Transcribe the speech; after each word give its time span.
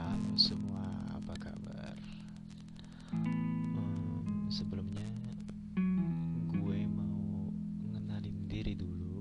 Halo 0.00 0.32
semua, 0.32 1.12
apa 1.12 1.36
kabar? 1.36 1.92
Hmm, 3.12 4.48
sebelumnya 4.48 5.04
gue 6.56 6.78
mau 6.88 7.52
ngenalin 7.92 8.48
diri 8.48 8.72
dulu. 8.80 9.20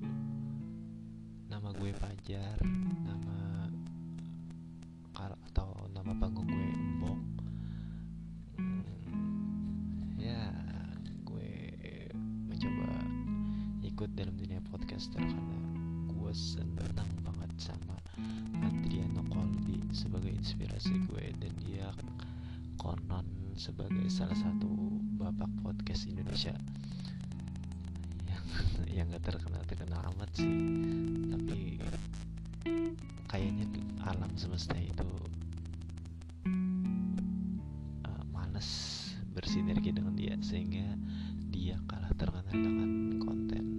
Nama 1.52 1.76
gue 1.76 1.92
Fajar, 1.92 2.64
nama 3.04 3.68
atau 5.20 5.92
nama 5.92 6.16
panggung 6.16 6.48
gue 6.48 6.68
Embong. 6.72 7.22
Hmm, 8.56 10.16
ya, 10.16 10.48
gue 11.28 11.52
mencoba 12.48 12.88
ikut 13.84 14.16
dalam 14.16 14.32
dunia 14.40 14.64
podcaster 14.72 15.20
karena 15.20 15.79
gue 16.30 16.62
senang 16.62 17.10
banget 17.26 17.50
sama 17.58 17.98
Adriano 18.62 19.26
Colby 19.34 19.82
sebagai 19.90 20.30
inspirasi 20.30 21.02
gue. 21.10 21.34
Dan 21.42 21.50
dia 21.58 21.90
konon 22.78 23.26
sebagai 23.58 24.06
salah 24.14 24.38
satu 24.38 24.70
bapak 25.18 25.50
podcast 25.66 26.06
Indonesia. 26.06 26.54
Yang 28.30 28.46
yang 28.94 29.06
gak 29.10 29.26
terkenal 29.26 29.66
terkenal 29.66 30.06
amat 30.14 30.30
sih. 30.38 30.54
Tapi 31.34 31.82
kayaknya 33.26 33.66
alam 34.06 34.30
semesta 34.38 34.78
itu 34.78 35.10
uh, 38.06 38.24
males 38.30 38.70
bersinergi 39.34 39.98
dengan 39.98 40.14
dia 40.14 40.38
sehingga 40.46 40.94
dia 41.50 41.74
kalah 41.90 42.14
terkenal 42.14 42.54
dengan 42.54 43.18
konten 43.18 43.70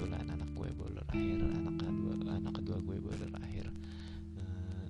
kebetulan 0.00 0.32
anak 0.32 0.48
gue 0.56 0.68
baru 0.80 0.96
lahir 0.96 1.38
anak 1.60 1.76
kedua 1.76 2.12
anak 2.32 2.52
kedua 2.56 2.76
gue 2.88 2.96
baru 3.04 3.26
lahir. 3.36 3.68
Uh, 4.40 4.88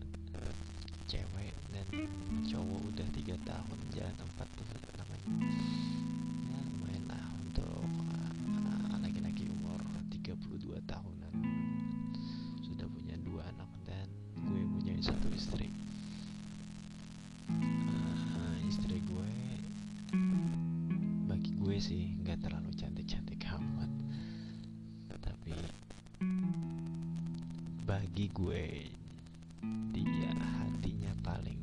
cewek 1.11 1.51
dan 1.75 2.07
cowok 2.47 2.79
udah 2.95 3.07
tiga 3.19 3.35
tahun 3.43 3.79
jalan 3.91 4.15
empat 4.15 4.47
tuh 4.55 4.63
namanya. 4.95 5.31
Ya 6.47 6.59
lumayan 6.63 7.05
lah 7.11 7.27
untuk 7.43 7.83
uh, 8.55 9.03
laki-laki 9.03 9.51
umur 9.51 9.83
32 10.15 10.79
tahunan. 10.87 11.35
Sudah 12.71 12.87
punya 12.87 13.19
dua 13.27 13.43
anak 13.51 13.71
dan 13.91 14.07
gue 14.47 14.63
punya 14.63 14.95
satu 15.03 15.27
istri. 15.35 15.75
Uh, 17.51 18.55
istri 18.63 19.03
gue 19.03 19.31
bagi 21.27 21.51
gue 21.59 21.77
sih 21.83 22.15
nggak 22.23 22.47
terlalu 22.47 22.71
cantik-cantik 22.79 23.40
bagi 27.91 28.31
gue 28.31 28.87
dia 29.91 30.31
hatinya 30.31 31.11
paling 31.27 31.59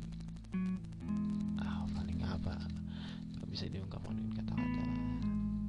ah 1.56 1.88
paling 1.96 2.20
apa? 2.20 2.52
Nggak 3.32 3.48
bisa 3.48 3.64
diungkapkan 3.72 4.12
dengan 4.12 4.36
kata-kata. 4.36 4.84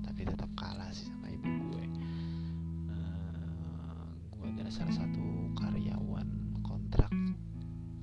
Tapi 0.03 0.19
tetap 0.27 0.51
kalah 0.59 0.91
sih 0.91 1.07
sama 1.07 1.31
ibu 1.31 1.47
gue. 1.47 1.85
Uh, 2.91 4.03
gue 4.35 4.47
adalah 4.51 4.73
salah 4.75 4.99
satu 4.99 5.47
karyawan 5.55 6.27
kontrak 6.59 7.07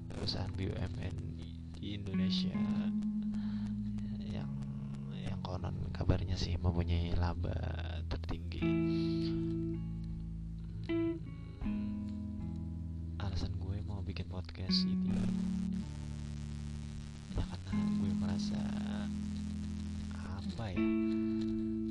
perusahaan 0.09 0.49
BUMN 0.57 1.17
di 1.77 1.93
Indonesia. 1.93 2.57
Yang 4.33 4.49
yang 5.29 5.41
konon 5.45 5.93
kabarnya 5.93 6.41
sih 6.41 6.57
mempunyai 6.57 7.13
laba 7.21 7.53
tertinggi 8.09 8.65
podcast 14.57 14.89
ini 14.89 15.13
ya 17.37 17.45
karena 17.45 17.77
gue 17.93 18.13
merasa 18.17 18.63
apa 20.17 20.73
ya 20.73 20.81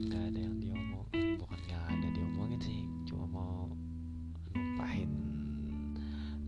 nggak 0.10 0.24
ada 0.34 0.40
yang 0.42 0.58
diomong 0.58 1.06
bukan 1.46 1.60
nggak 1.62 1.84
ada 1.94 2.08
diomongin 2.10 2.58
sih 2.66 2.82
cuma 3.06 3.30
mau 3.30 3.70
numpahin 4.58 5.14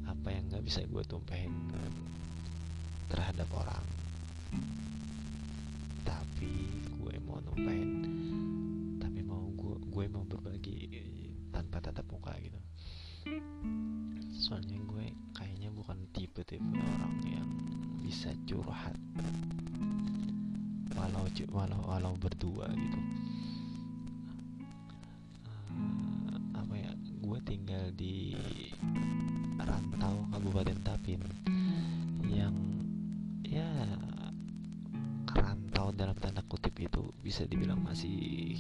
apa 0.10 0.34
yang 0.34 0.50
nggak 0.50 0.66
bisa 0.66 0.90
gue 0.90 1.06
tumpahin 1.06 1.54
terhadap 3.14 3.46
orang. 3.54 3.86
Tapi 6.02 6.54
gue 6.98 7.14
mau 7.30 7.38
numpahin 7.46 7.94
tapi 8.98 9.22
mau 9.22 9.54
gue 9.54 9.78
gue 9.86 10.06
mau 10.10 10.26
berbagi 10.26 10.90
curhat. 18.48 18.96
Walau 20.96 21.28
walau 21.52 21.82
walau 21.84 22.14
berdua 22.16 22.72
gitu. 22.72 23.00
Eh, 25.76 26.40
apa 26.56 26.74
ya 26.74 26.92
gue 26.96 27.40
tinggal 27.44 27.92
di 27.94 28.34
rantau 29.60 30.24
Kabupaten 30.32 30.80
Tapin 30.80 31.22
yang 32.24 32.56
ya 33.44 33.68
rantau 35.36 35.92
dalam 35.92 36.16
tanda 36.18 36.42
kutip 36.48 36.74
itu 36.80 37.12
bisa 37.20 37.44
dibilang 37.44 37.84
masih 37.84 38.56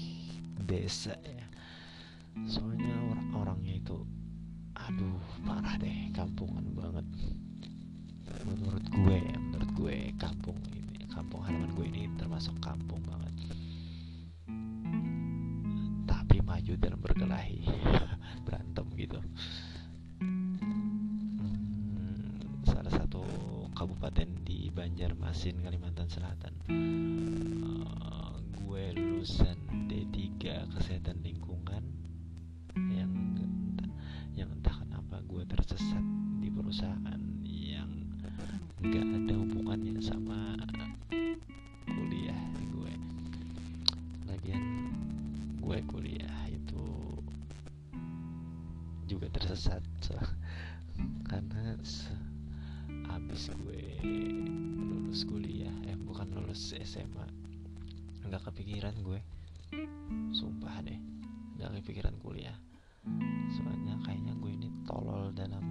desa 0.67 1.15
ya. 1.23 1.47
Soalnya 2.45 2.91
orang-orangnya 3.15 3.79
itu 3.81 3.97
aduh 4.77 5.23
parah 5.47 5.79
deh 5.79 6.11
kampungan 6.13 6.67
banget. 6.75 7.07
Menurut 8.45 8.85
gue 8.93 9.17
ya 9.17 9.37
gue 9.77 10.09
kampung 10.17 10.57
ini 10.73 11.05
kampung 11.05 11.45
halaman 11.45 11.69
gue 11.77 11.85
ini 11.85 12.09
termasuk 12.17 12.57
kampung 12.57 12.97
banget. 13.05 13.29
Tapi 16.09 16.41
maju 16.41 16.73
dalam 16.81 16.97
berkelahi 16.97 17.61
berantem 18.49 18.89
gitu. 18.97 19.21
Hmm, 20.17 21.61
salah 22.65 22.89
satu 22.89 23.21
kabupaten 23.77 24.41
di 24.41 24.73
Banjarmasin 24.73 25.61
Kalimantan 25.61 26.09
Selatan. 26.09 26.57
Eh, 26.73 28.33
gue 28.57 28.83
lulusan 28.97 29.61
D3 29.85 30.73
kesehatan 30.73 31.21
lingkungan. 31.21 31.85
Yang 32.73 33.13
yang 34.33 34.49
entah 34.57 34.73
kenapa 34.81 35.21
gue 35.21 35.45
tersesat 35.45 36.01
di 36.41 36.49
perusahaan 36.49 37.16
sama 40.17 40.57
kuliah 41.85 42.41
gue. 42.73 42.93
Lagian 44.25 44.89
gue 45.61 45.77
kuliah 45.85 46.37
itu 46.49 46.89
juga 49.05 49.29
tersesat 49.29 49.85
so, 50.01 50.17
karena 51.29 51.77
se- 51.85 52.17
abis 53.13 53.53
gue 53.61 54.01
lulus 54.89 55.21
kuliah 55.21 55.69
eh 55.85 55.93
bukan 56.01 56.33
lulus 56.33 56.73
SMA 56.81 57.29
nggak 58.25 58.41
kepikiran 58.49 58.97
gue. 59.05 59.21
Sumpah 60.33 60.81
deh 60.81 60.97
nggak 61.61 61.77
kepikiran 61.85 62.17
kuliah. 62.25 62.57
Soalnya 63.53 64.01
kayaknya 64.01 64.33
gue 64.33 64.49
ini 64.49 64.73
tolol 64.81 65.29
dalam 65.29 65.61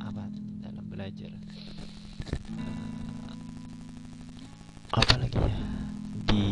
apa 0.00 0.24
dalam 0.64 0.88
belajar 0.88 1.36
apalagi 4.92 5.40
ya? 5.40 5.56
Di 6.28 6.44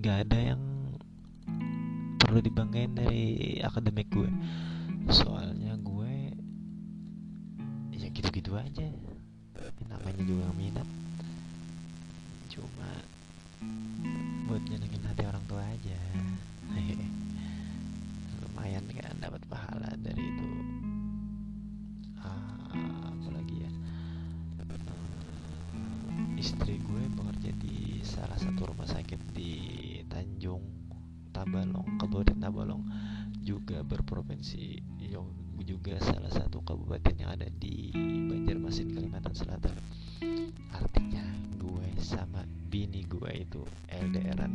nggak 0.00 0.16
ada 0.28 0.38
yang 0.56 0.62
perlu 2.16 2.40
dibanggain 2.40 2.96
dari 2.96 3.60
akademik 3.60 4.08
gue. 4.08 4.32
Soalnya 5.12 5.76
gue 5.76 6.32
ya 7.92 8.08
gitu-gitu 8.08 8.56
aja. 8.56 8.88
Namanya 9.92 10.22
juga 10.24 10.48
minat. 10.56 10.88
Cuma 12.48 12.90
buat 14.48 14.62
nyenengin 14.64 15.04
hati 15.04 15.22
orang 15.28 15.44
tua 15.44 15.60
aja. 15.60 15.98
Lumayan 18.40 18.88
kan 18.88 19.16
dapat 19.20 19.42
pahala 19.52 19.92
dari 20.00 20.24
itu. 20.24 20.48
Ah, 22.24 22.72
apalagi 23.12 23.68
ya? 23.68 23.70
Eh, 26.16 26.40
istri 26.40 26.80
gue 26.80 27.02
bekerja 27.46 27.62
di 27.62 28.02
salah 28.02 28.38
satu 28.42 28.74
rumah 28.74 28.90
sakit 28.90 29.20
di 29.30 29.54
Tanjung 30.10 30.62
Tabalong 31.30 31.94
Kabupaten 31.94 32.42
Tabalong 32.42 32.82
juga 33.38 33.86
berprovinsi 33.86 34.82
yang 35.06 35.30
juga 35.62 35.94
salah 36.02 36.30
satu 36.30 36.62
kabupaten 36.66 37.14
yang 37.14 37.30
ada 37.38 37.46
di 37.46 37.94
Banjarmasin 38.26 38.90
Kalimantan 38.94 39.34
Selatan. 39.34 39.78
Artinya 40.74 41.22
gue 41.58 41.86
sama 42.02 42.42
bini 42.66 43.06
gue 43.06 43.30
itu 43.34 43.62
LDRan 43.94 44.52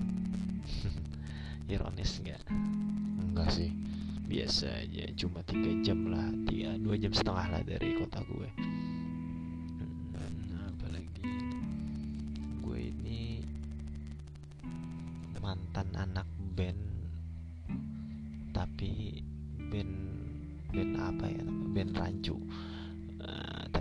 ironis 1.71 2.19
nggak? 2.19 2.43
Enggak 3.23 3.49
sih. 3.55 3.71
Biasa 4.27 4.67
aja 4.67 5.07
cuma 5.15 5.43
tiga 5.47 5.71
jam 5.83 6.11
lah 6.11 6.27
tiga 6.47 6.75
dua 6.75 6.95
jam 6.99 7.11
setengah 7.15 7.47
lah 7.55 7.61
dari 7.63 7.95
kota 7.99 8.19
gue 8.27 8.60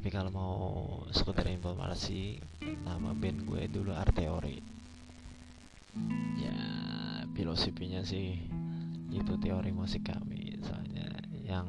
tapi 0.01 0.17
kalau 0.17 0.33
mau 0.33 0.57
sekedar 1.13 1.45
informasi 1.53 2.41
nama 2.89 3.13
band 3.13 3.45
gue 3.45 3.69
dulu 3.69 3.93
Arteori. 3.93 4.57
Ya 6.41 6.57
filosofinya 7.37 8.01
sih 8.01 8.41
itu 9.13 9.33
teori 9.37 9.77
musik 9.77 10.09
kami. 10.09 10.57
Soalnya 10.65 11.05
yang 11.45 11.69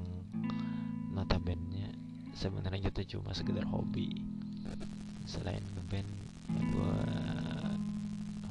notabene 1.12 1.92
sebenarnya 2.32 2.88
itu 2.88 3.20
cuma 3.20 3.36
sekedar 3.36 3.68
hobi. 3.68 4.24
Selain 5.28 5.60
ngeband 5.76 6.08
ya 6.56 6.62
gue 6.72 7.00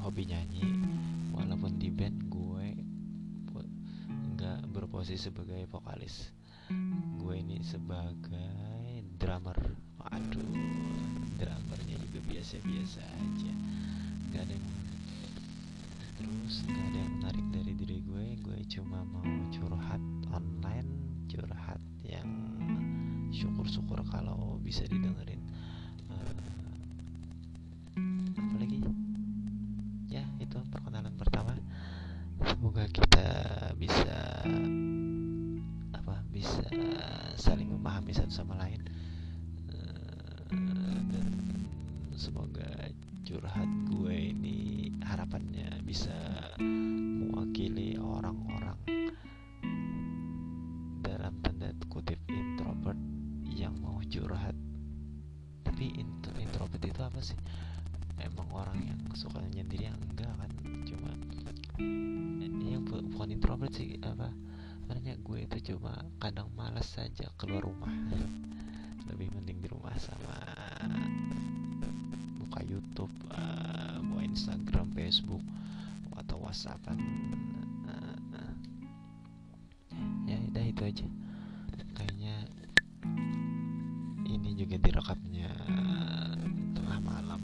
hobi 0.05 0.29
nyanyi. 0.29 0.77
Walaupun 1.33 1.81
di 1.81 1.89
band 1.89 2.29
gue 2.29 2.67
nggak 4.13 4.61
berposisi 4.77 5.33
sebagai 5.33 5.65
vokalis. 5.73 6.29
Gue 7.17 7.41
ini 7.41 7.65
sebagai 7.65 8.70
drummer. 9.21 9.59
Aduh 10.09 10.49
drummernya 11.37 11.97
juga 12.09 12.19
biasa-biasa 12.25 13.05
aja. 13.05 13.53
Nggak 14.33 14.43
ada 14.49 14.55
yang 14.57 14.69
terus 16.17 16.55
nggak 16.65 16.87
ada 16.89 16.99
yang 17.05 17.13
menarik 17.21 17.47
dari 17.53 17.73
diri 17.77 17.99
gue. 18.01 18.27
Gue 18.41 18.59
cuma 18.73 19.05
mau 19.05 19.29
curhat 19.53 20.01
online 20.33 20.89
curhat 21.29 21.81
yang 22.01 22.29
syukur-syukur 23.29 24.01
kalau 24.09 24.57
bisa 24.65 24.89
didengerin. 24.89 25.45
Uh, 26.09 26.33
apa 28.41 28.55
lagi? 28.57 28.81
Ya 30.09 30.25
itu 30.41 30.57
perkenalan 30.73 31.13
pertama. 31.21 31.53
Semoga 32.41 32.89
kita 32.89 33.29
bisa 33.77 34.17
apa 35.93 36.25
bisa 36.33 36.65
saling 37.37 37.69
memahami 37.69 38.17
satu 38.17 38.33
sama 38.33 38.57
lain 38.57 38.81
dan 40.51 41.31
semoga 42.19 42.67
curhat 43.23 43.71
gue 43.87 44.35
ini 44.35 44.91
harapannya 45.07 45.79
bisa 45.87 46.11
mewakili 46.59 47.95
orang-orang 47.95 48.75
dalam 51.07 51.35
tanda 51.39 51.71
kutip 51.87 52.19
introvert 52.27 52.99
yang 53.47 53.79
mau 53.79 54.03
curhat. 54.11 54.59
Tapi 55.63 55.95
intro 55.95 56.35
introvert 56.35 56.83
itu 56.83 57.01
apa 57.01 57.21
sih? 57.23 57.39
Emang 58.19 58.51
orang 58.51 58.79
yang 58.83 59.01
suka 59.15 59.39
nyendiri? 59.55 59.87
Yang 59.87 60.03
enggak 60.11 60.35
kan 60.35 60.51
cuma 60.83 61.11
yang 62.67 62.83
bu 62.83 62.99
bukan 63.15 63.39
introvert 63.39 63.71
sih 63.71 64.03
apa? 64.03 64.35
Karena 64.91 65.15
gue 65.15 65.39
itu 65.47 65.75
cuma 65.75 65.95
kadang 66.19 66.51
malas 66.59 66.99
saja 66.99 67.31
keluar 67.39 67.63
rumah 67.63 67.95
sama 69.99 70.37
buka 72.39 72.61
YouTube, 72.67 73.15
uh, 73.31 73.99
buka 74.05 74.23
Instagram, 74.27 74.91
Facebook, 74.95 75.43
atau 76.19 76.37
WhatsAppan. 76.43 76.99
Uh, 77.87 78.19
uh. 78.37 78.53
Ya 80.27 80.37
udah 80.51 80.65
itu 80.67 80.83
aja. 80.83 81.07
Kayaknya 81.95 82.37
ini 84.27 84.51
juga 84.55 84.77
direkamnya 84.79 85.51
tengah 86.75 86.99
malam, 87.03 87.43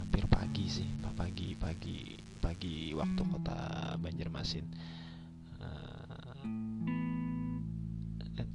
hampir 0.00 0.24
pagi 0.28 0.68
sih, 0.68 0.88
pagi 1.16 1.56
pagi 1.56 2.16
pagi 2.40 2.92
waktu 2.92 3.22
kota 3.24 3.58
Banjarmasin. 4.00 4.66
Uh, 5.60 6.75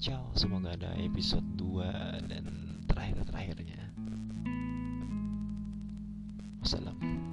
ciao 0.01 0.33
semoga 0.33 0.74
ada 0.74 0.98
episode 0.98 1.45
2 1.62 2.25
dan 2.25 2.45
terakhir-terakhirnya. 2.89 3.86
Wassalam. 6.57 7.31